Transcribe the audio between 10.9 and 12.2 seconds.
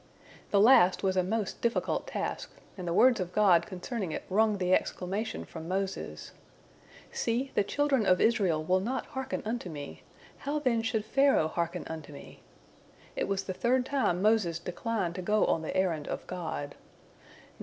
Pharaoh hearken unto